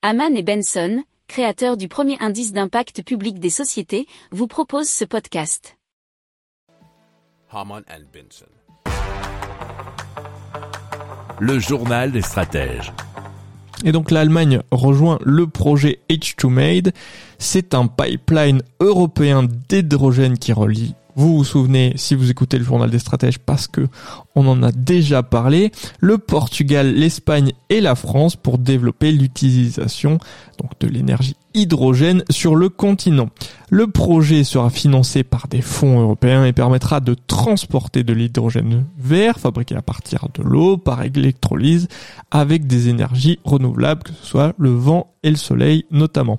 Haman 0.00 0.36
et 0.36 0.44
Benson, 0.44 1.02
créateurs 1.26 1.76
du 1.76 1.88
premier 1.88 2.16
indice 2.20 2.52
d'impact 2.52 3.02
public 3.02 3.40
des 3.40 3.50
sociétés, 3.50 4.06
vous 4.30 4.46
proposent 4.46 4.88
ce 4.88 5.04
podcast. 5.04 5.76
Haman 7.50 7.82
and 7.90 8.04
Benson. 8.12 8.46
Le 11.40 11.58
journal 11.58 12.12
des 12.12 12.22
stratèges. 12.22 12.92
Et 13.84 13.90
donc 13.90 14.12
l'Allemagne 14.12 14.60
rejoint 14.70 15.18
le 15.24 15.48
projet 15.48 15.98
H2Made. 16.08 16.92
C'est 17.38 17.74
un 17.74 17.88
pipeline 17.88 18.62
européen 18.78 19.42
d'hydrogène 19.68 20.38
qui 20.38 20.52
relie 20.52 20.94
vous 21.18 21.38
vous 21.38 21.44
souvenez, 21.44 21.94
si 21.96 22.14
vous 22.14 22.30
écoutez 22.30 22.58
le 22.58 22.64
journal 22.64 22.88
des 22.88 23.00
stratèges, 23.00 23.40
parce 23.40 23.66
que 23.66 23.88
on 24.36 24.46
en 24.46 24.62
a 24.62 24.70
déjà 24.70 25.24
parlé, 25.24 25.72
le 25.98 26.16
Portugal, 26.16 26.94
l'Espagne 26.94 27.50
et 27.70 27.80
la 27.80 27.96
France 27.96 28.36
pour 28.36 28.56
développer 28.56 29.10
l'utilisation 29.10 30.18
de 30.78 30.86
l'énergie 30.86 31.34
hydrogène 31.54 32.22
sur 32.30 32.54
le 32.54 32.68
continent. 32.68 33.30
Le 33.70 33.86
projet 33.86 34.44
sera 34.44 34.70
financé 34.70 35.24
par 35.24 35.46
des 35.46 35.60
fonds 35.60 36.00
européens 36.00 36.46
et 36.46 36.54
permettra 36.54 37.00
de 37.00 37.14
transporter 37.14 38.02
de 38.02 38.14
l'hydrogène 38.14 38.86
vert 38.98 39.38
fabriqué 39.38 39.76
à 39.76 39.82
partir 39.82 40.28
de 40.32 40.42
l'eau 40.42 40.78
par 40.78 41.02
électrolyse 41.02 41.88
avec 42.30 42.66
des 42.66 42.88
énergies 42.88 43.38
renouvelables, 43.44 44.04
que 44.04 44.12
ce 44.22 44.26
soit 44.26 44.54
le 44.56 44.70
vent 44.70 45.12
et 45.22 45.30
le 45.30 45.36
soleil 45.36 45.84
notamment. 45.90 46.38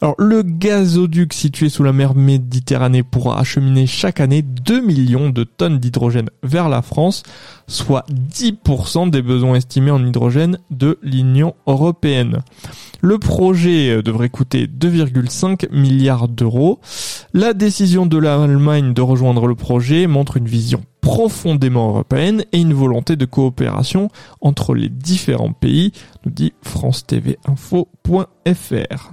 Alors 0.00 0.16
le 0.18 0.42
gazoduc 0.42 1.32
situé 1.32 1.68
sous 1.68 1.84
la 1.84 1.92
mer 1.92 2.16
Méditerranée 2.16 3.04
pourra 3.04 3.38
acheminer 3.38 3.86
chaque 3.86 4.18
année 4.18 4.42
2 4.42 4.80
millions 4.80 5.30
de 5.30 5.44
tonnes 5.44 5.78
d'hydrogène 5.78 6.30
vers 6.42 6.68
la 6.68 6.82
France, 6.82 7.22
soit 7.68 8.04
10% 8.10 9.10
des 9.10 9.22
besoins 9.22 9.54
estimés 9.54 9.92
en 9.92 10.04
hydrogène 10.04 10.58
de 10.70 10.98
l'Union 11.02 11.54
européenne. 11.68 12.42
Le 13.04 13.18
projet 13.18 14.02
devrait 14.02 14.30
coûter 14.30 14.66
2,5 14.66 15.70
milliards 15.70 16.26
d'euros. 16.26 16.80
La 17.34 17.52
décision 17.52 18.06
de 18.06 18.16
l'Allemagne 18.16 18.94
de 18.94 19.02
rejoindre 19.02 19.46
le 19.46 19.54
projet 19.54 20.06
montre 20.06 20.38
une 20.38 20.48
vision 20.48 20.82
profondément 21.02 21.90
européenne 21.90 22.46
et 22.52 22.60
une 22.62 22.72
volonté 22.72 23.16
de 23.16 23.26
coopération 23.26 24.08
entre 24.40 24.74
les 24.74 24.88
différents 24.88 25.52
pays, 25.52 25.92
nous 26.24 26.32
dit 26.32 26.54
France 26.62 27.04
TV 27.04 27.36
Info.fr. 27.44 29.12